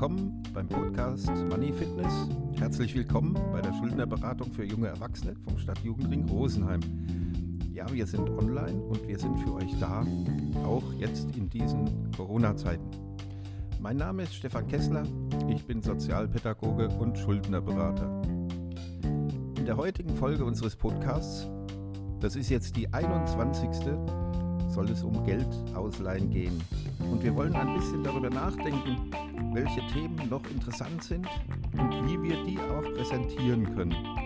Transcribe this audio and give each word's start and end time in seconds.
willkommen 0.00 0.42
beim 0.54 0.66
Podcast 0.66 1.28
Money 1.50 1.74
Fitness. 1.74 2.26
Herzlich 2.58 2.94
willkommen 2.94 3.34
bei 3.52 3.60
der 3.60 3.74
Schuldnerberatung 3.74 4.50
für 4.50 4.64
junge 4.64 4.88
Erwachsene 4.88 5.34
vom 5.44 5.58
Stadtjugendring 5.58 6.26
Rosenheim. 6.26 6.80
Ja, 7.74 7.84
wir 7.92 8.06
sind 8.06 8.30
online 8.30 8.80
und 8.80 9.06
wir 9.06 9.18
sind 9.18 9.38
für 9.40 9.52
euch 9.52 9.78
da, 9.78 10.06
auch 10.64 10.90
jetzt 10.94 11.36
in 11.36 11.50
diesen 11.50 12.10
Corona-Zeiten. 12.16 12.90
Mein 13.78 13.98
Name 13.98 14.22
ist 14.22 14.36
Stefan 14.36 14.66
Kessler, 14.68 15.02
ich 15.50 15.66
bin 15.66 15.82
Sozialpädagoge 15.82 16.88
und 16.88 17.18
Schuldnerberater. 17.18 18.22
In 19.02 19.66
der 19.66 19.76
heutigen 19.76 20.16
Folge 20.16 20.46
unseres 20.46 20.76
Podcasts, 20.76 21.46
das 22.20 22.36
ist 22.36 22.48
jetzt 22.48 22.74
die 22.74 22.90
21 22.90 23.68
soll 24.70 24.88
es 24.88 25.02
um 25.02 25.24
Geld 25.26 25.48
ausleihen 25.74 26.30
gehen. 26.30 26.58
Und 27.10 27.22
wir 27.22 27.34
wollen 27.34 27.54
ein 27.54 27.74
bisschen 27.74 28.04
darüber 28.04 28.30
nachdenken, 28.30 29.10
welche 29.52 29.86
Themen 29.88 30.28
noch 30.28 30.44
interessant 30.50 31.02
sind 31.02 31.26
und 31.72 32.08
wie 32.08 32.22
wir 32.22 32.42
die 32.44 32.58
auch 32.58 32.82
präsentieren 32.94 33.74
können. 33.74 34.20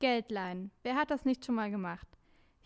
Geld 0.00 0.30
leihen. 0.30 0.70
Wer 0.82 0.96
hat 0.96 1.10
das 1.10 1.24
nicht 1.24 1.44
schon 1.44 1.54
mal 1.54 1.70
gemacht? 1.70 2.06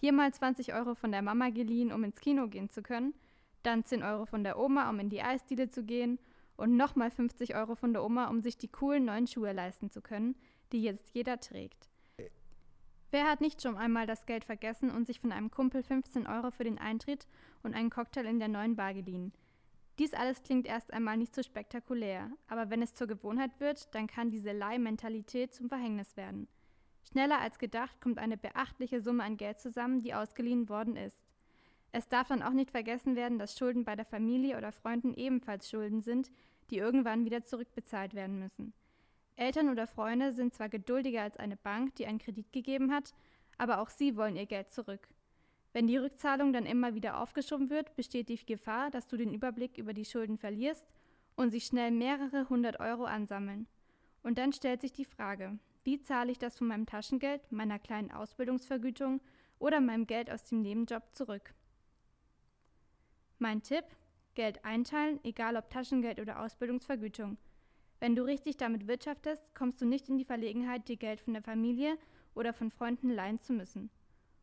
Hier 0.00 0.12
mal 0.12 0.32
20 0.32 0.74
Euro 0.74 0.94
von 0.94 1.12
der 1.12 1.22
Mama 1.22 1.50
geliehen, 1.50 1.92
um 1.92 2.04
ins 2.04 2.20
Kino 2.20 2.48
gehen 2.48 2.70
zu 2.70 2.82
können, 2.82 3.14
dann 3.62 3.84
10 3.84 4.02
Euro 4.02 4.26
von 4.26 4.44
der 4.44 4.58
Oma, 4.58 4.88
um 4.90 5.00
in 5.00 5.08
die 5.08 5.22
Eisdiele 5.22 5.70
zu 5.70 5.82
gehen 5.84 6.18
und 6.56 6.76
nochmal 6.76 7.10
50 7.10 7.54
Euro 7.54 7.74
von 7.74 7.92
der 7.92 8.04
Oma, 8.04 8.28
um 8.28 8.40
sich 8.40 8.58
die 8.58 8.68
coolen 8.68 9.04
neuen 9.04 9.26
Schuhe 9.26 9.52
leisten 9.52 9.90
zu 9.90 10.00
können, 10.00 10.36
die 10.72 10.82
jetzt 10.82 11.14
jeder 11.14 11.40
trägt. 11.40 11.88
Wer 13.10 13.24
hat 13.26 13.40
nicht 13.40 13.62
schon 13.62 13.78
einmal 13.78 14.06
das 14.06 14.26
Geld 14.26 14.44
vergessen 14.44 14.90
und 14.90 15.06
sich 15.06 15.20
von 15.20 15.32
einem 15.32 15.50
Kumpel 15.50 15.82
15 15.82 16.26
Euro 16.26 16.50
für 16.50 16.64
den 16.64 16.78
Eintritt 16.78 17.26
und 17.62 17.74
einen 17.74 17.88
Cocktail 17.88 18.26
in 18.26 18.38
der 18.38 18.48
neuen 18.48 18.76
Bar 18.76 18.92
geliehen? 18.92 19.32
Dies 19.98 20.12
alles 20.12 20.42
klingt 20.42 20.66
erst 20.66 20.92
einmal 20.92 21.16
nicht 21.16 21.34
so 21.34 21.42
spektakulär, 21.42 22.30
aber 22.48 22.68
wenn 22.70 22.82
es 22.82 22.94
zur 22.94 23.06
Gewohnheit 23.06 23.58
wird, 23.60 23.94
dann 23.94 24.06
kann 24.06 24.30
diese 24.30 24.52
Leihmentalität 24.52 25.54
zum 25.54 25.68
Verhängnis 25.68 26.16
werden. 26.16 26.48
Schneller 27.10 27.40
als 27.40 27.58
gedacht 27.58 28.00
kommt 28.00 28.18
eine 28.18 28.36
beachtliche 28.36 29.00
Summe 29.00 29.24
an 29.24 29.38
Geld 29.38 29.58
zusammen, 29.58 30.02
die 30.02 30.12
ausgeliehen 30.12 30.68
worden 30.68 30.94
ist. 30.94 31.18
Es 31.90 32.08
darf 32.08 32.28
dann 32.28 32.42
auch 32.42 32.52
nicht 32.52 32.70
vergessen 32.70 33.16
werden, 33.16 33.38
dass 33.38 33.58
Schulden 33.58 33.84
bei 33.84 33.96
der 33.96 34.04
Familie 34.04 34.58
oder 34.58 34.70
Freunden 34.70 35.14
ebenfalls 35.14 35.70
Schulden 35.70 36.02
sind, 36.02 36.30
die 36.70 36.76
irgendwann 36.76 37.24
wieder 37.24 37.44
zurückbezahlt 37.44 38.14
werden 38.14 38.38
müssen. 38.38 38.74
Eltern 39.38 39.68
oder 39.68 39.86
Freunde 39.86 40.32
sind 40.32 40.52
zwar 40.52 40.68
geduldiger 40.68 41.22
als 41.22 41.36
eine 41.36 41.56
Bank, 41.56 41.94
die 41.94 42.06
einen 42.06 42.18
Kredit 42.18 42.52
gegeben 42.52 42.92
hat, 42.92 43.14
aber 43.56 43.80
auch 43.80 43.88
sie 43.88 44.16
wollen 44.16 44.34
ihr 44.34 44.46
Geld 44.46 44.72
zurück. 44.72 45.08
Wenn 45.72 45.86
die 45.86 45.96
Rückzahlung 45.96 46.52
dann 46.52 46.66
immer 46.66 46.94
wieder 46.94 47.20
aufgeschoben 47.20 47.70
wird, 47.70 47.94
besteht 47.94 48.30
die 48.30 48.44
Gefahr, 48.44 48.90
dass 48.90 49.06
du 49.06 49.16
den 49.16 49.32
Überblick 49.32 49.78
über 49.78 49.92
die 49.92 50.04
Schulden 50.04 50.38
verlierst 50.38 50.84
und 51.36 51.50
sich 51.50 51.66
schnell 51.66 51.92
mehrere 51.92 52.48
hundert 52.48 52.80
Euro 52.80 53.04
ansammeln. 53.04 53.68
Und 54.24 54.38
dann 54.38 54.52
stellt 54.52 54.80
sich 54.80 54.92
die 54.92 55.04
Frage, 55.04 55.58
wie 55.84 56.00
zahle 56.02 56.32
ich 56.32 56.38
das 56.38 56.58
von 56.58 56.66
meinem 56.66 56.86
Taschengeld, 56.86 57.52
meiner 57.52 57.78
kleinen 57.78 58.10
Ausbildungsvergütung 58.10 59.20
oder 59.60 59.80
meinem 59.80 60.08
Geld 60.08 60.32
aus 60.32 60.42
dem 60.44 60.62
Nebenjob 60.62 61.14
zurück? 61.14 61.54
Mein 63.38 63.62
Tipp, 63.62 63.84
Geld 64.34 64.64
einteilen, 64.64 65.20
egal 65.22 65.56
ob 65.56 65.70
Taschengeld 65.70 66.18
oder 66.18 66.40
Ausbildungsvergütung. 66.40 67.38
Wenn 68.00 68.14
du 68.14 68.22
richtig 68.22 68.56
damit 68.56 68.86
wirtschaftest, 68.86 69.42
kommst 69.56 69.80
du 69.80 69.86
nicht 69.86 70.08
in 70.08 70.18
die 70.18 70.24
Verlegenheit, 70.24 70.88
dir 70.88 70.96
Geld 70.96 71.20
von 71.20 71.34
der 71.34 71.42
Familie 71.42 71.98
oder 72.34 72.52
von 72.52 72.70
Freunden 72.70 73.10
leihen 73.10 73.40
zu 73.40 73.52
müssen. 73.52 73.90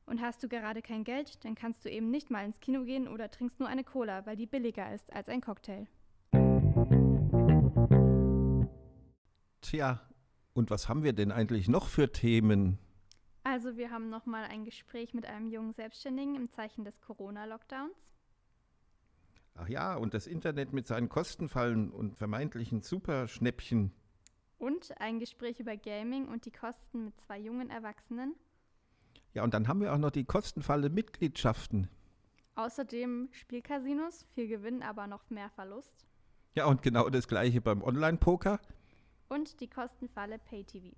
Und 0.06 0.22
hast 0.22 0.44
du 0.44 0.50
gerade 0.50 0.82
kein 0.82 1.06
Geld, 1.06 1.44
dann 1.46 1.56
kannst 1.56 1.86
du 1.86 1.90
eben 1.90 2.12
nicht 2.12 2.30
mal 2.30 2.46
ins 2.46 2.60
Kino 2.60 2.84
gehen 2.84 3.08
oder 3.08 3.32
trinkst 3.32 3.60
nur 3.62 3.70
eine 3.70 3.86
Cola, 3.86 4.26
weil 4.26 4.36
die 4.36 4.46
billiger 4.46 4.94
ist 4.94 5.12
als 5.14 5.30
ein 5.30 5.40
Cocktail. 5.40 5.88
Tja, 9.62 10.02
und 10.54 10.70
was 10.70 10.90
haben 10.90 11.04
wir 11.04 11.14
denn 11.14 11.32
eigentlich 11.32 11.70
noch 11.70 11.88
für 11.88 12.12
Themen? 12.12 12.78
Also 13.44 13.78
wir 13.78 13.90
haben 13.90 14.10
nochmal 14.10 14.44
ein 14.46 14.66
Gespräch 14.66 15.14
mit 15.14 15.26
einem 15.26 15.48
jungen 15.48 15.72
Selbstständigen 15.72 16.36
im 16.36 16.50
Zeichen 16.52 16.84
des 16.84 17.00
Corona-Lockdowns. 17.00 17.96
Ach 19.56 19.70
ja, 19.70 19.96
und 19.96 20.14
das 20.14 20.28
Internet 20.28 20.74
mit 20.74 20.86
seinen 20.86 21.08
Kostenfallen 21.08 21.90
und 21.90 22.18
vermeintlichen 22.18 22.82
Superschnäppchen. 22.82 23.94
Und 24.58 25.00
ein 25.00 25.20
Gespräch 25.20 25.60
über 25.60 25.78
Gaming 25.78 26.28
und 26.28 26.46
die 26.46 26.52
Kosten 26.52 27.06
mit 27.06 27.20
zwei 27.22 27.40
jungen 27.40 27.70
Erwachsenen. 27.70 28.36
Ja, 29.34 29.44
und 29.44 29.54
dann 29.54 29.68
haben 29.68 29.82
wir 29.82 29.94
auch 29.94 29.98
noch 29.98 30.12
die 30.12 30.26
kostenfalle 30.26 30.90
Mitgliedschaften. 30.90 31.90
Außerdem 32.56 33.30
Spielcasinos, 33.32 34.26
viel 34.34 34.48
Gewinn, 34.48 34.84
aber 34.84 35.08
noch 35.08 35.30
mehr 35.30 35.50
Verlust. 35.50 36.06
Ja, 36.54 36.66
und 36.66 36.82
genau 36.82 37.10
das 37.10 37.28
gleiche 37.28 37.62
beim 37.62 37.82
Online-Poker. 37.82 38.60
Und 39.30 39.60
die 39.62 39.70
kostenfalle 39.70 40.38
Pay-TV. 40.38 40.96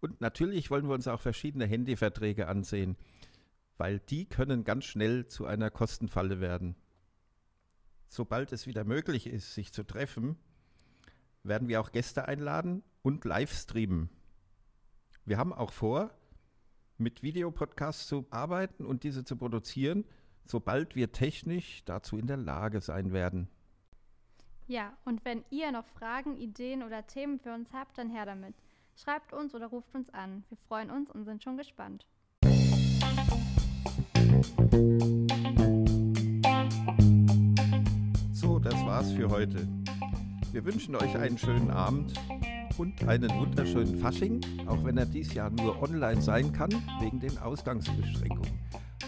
Und 0.00 0.20
natürlich 0.20 0.70
wollen 0.70 0.86
wir 0.86 0.94
uns 0.94 1.08
auch 1.08 1.20
verschiedene 1.20 1.66
Handyverträge 1.66 2.46
ansehen, 2.46 2.96
weil 3.76 4.00
die 4.00 4.26
können 4.26 4.64
ganz 4.64 4.84
schnell 4.84 5.26
zu 5.26 5.46
einer 5.46 5.70
Kostenfalle 5.70 6.40
werden 6.40 6.76
sobald 8.10 8.52
es 8.52 8.66
wieder 8.66 8.84
möglich 8.84 9.26
ist, 9.26 9.54
sich 9.54 9.72
zu 9.72 9.84
treffen, 9.84 10.36
werden 11.42 11.68
wir 11.68 11.80
auch 11.80 11.92
Gäste 11.92 12.28
einladen 12.28 12.82
und 13.02 13.24
live 13.24 13.52
streamen. 13.52 14.10
Wir 15.24 15.38
haben 15.38 15.52
auch 15.52 15.72
vor, 15.72 16.10
mit 16.98 17.22
Videopodcasts 17.22 18.08
zu 18.08 18.26
arbeiten 18.30 18.84
und 18.84 19.04
diese 19.04 19.24
zu 19.24 19.36
produzieren, 19.36 20.04
sobald 20.44 20.96
wir 20.96 21.12
technisch 21.12 21.82
dazu 21.84 22.18
in 22.18 22.26
der 22.26 22.36
Lage 22.36 22.80
sein 22.80 23.12
werden. 23.12 23.48
Ja, 24.66 24.92
und 25.04 25.24
wenn 25.24 25.44
ihr 25.50 25.72
noch 25.72 25.86
Fragen, 25.86 26.36
Ideen 26.36 26.82
oder 26.82 27.06
Themen 27.06 27.38
für 27.38 27.54
uns 27.54 27.72
habt, 27.72 27.96
dann 27.96 28.10
her 28.10 28.26
damit. 28.26 28.54
Schreibt 28.96 29.32
uns 29.32 29.54
oder 29.54 29.68
ruft 29.68 29.94
uns 29.94 30.10
an. 30.10 30.44
Wir 30.48 30.58
freuen 30.58 30.90
uns 30.90 31.10
und 31.10 31.24
sind 31.24 31.42
schon 31.42 31.56
gespannt. 31.56 32.06
Für 39.12 39.28
heute. 39.28 39.68
Wir 40.52 40.64
wünschen 40.64 40.96
euch 40.96 41.16
einen 41.16 41.38
schönen 41.38 41.70
Abend 41.70 42.12
und 42.78 43.06
einen 43.06 43.30
wunderschönen 43.38 43.98
Fasching, 43.98 44.40
auch 44.66 44.82
wenn 44.84 44.96
er 44.96 45.06
dies 45.06 45.34
Jahr 45.34 45.50
nur 45.50 45.82
online 45.82 46.20
sein 46.20 46.52
kann, 46.52 46.70
wegen 47.00 47.20
den 47.20 47.36
Ausgangsbeschränkungen. 47.38 48.58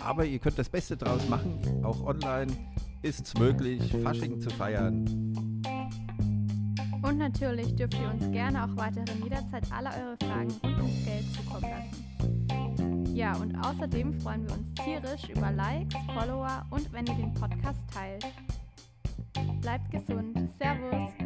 Aber 0.04 0.24
ihr 0.24 0.38
könnt 0.38 0.58
das 0.58 0.68
Beste 0.68 0.96
draus 0.96 1.28
machen. 1.28 1.58
Auch 1.84 2.04
online 2.04 2.52
ist 3.02 3.26
es 3.26 3.34
möglich, 3.34 3.82
Fasching 4.02 4.40
zu 4.40 4.50
feiern. 4.50 5.04
Und 7.02 7.18
natürlich 7.18 7.74
dürft 7.74 7.94
ihr 7.94 8.10
uns 8.10 8.30
gerne 8.30 8.64
auch 8.64 8.76
weiterhin 8.76 9.22
jederzeit 9.24 9.66
alle 9.72 9.90
eure 9.90 10.16
Fragen 10.22 10.52
und 10.62 10.76
ums 10.76 11.04
Geld 11.04 11.24
zukommen 11.34 11.70
lassen. 11.70 12.12
Ja, 13.14 13.36
und 13.36 13.54
außerdem 13.56 14.20
freuen 14.20 14.48
wir 14.48 14.54
uns 14.54 14.72
tierisch 14.74 15.28
über 15.28 15.50
Likes, 15.50 15.94
Follower 16.14 16.64
und 16.70 16.92
wenn 16.92 17.06
ihr 17.06 17.14
den 17.14 17.34
Podcast 17.34 17.80
teilt. 17.92 18.26
Bleibt 19.62 19.92
gesund. 19.92 20.50
Servus. 20.58 21.21